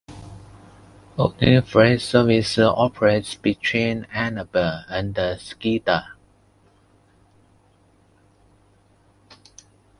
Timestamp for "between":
3.35-4.05